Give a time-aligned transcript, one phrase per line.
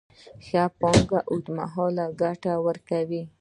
[0.45, 3.21] ښه پانګونه اوږدمهاله ګټه ورکوي.